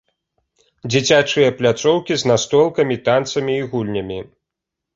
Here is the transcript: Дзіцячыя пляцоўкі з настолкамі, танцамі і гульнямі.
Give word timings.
Дзіцячыя 0.93 1.49
пляцоўкі 1.59 2.13
з 2.23 2.33
настолкамі, 2.33 2.99
танцамі 3.11 3.53
і 3.61 3.69
гульнямі. 3.77 4.19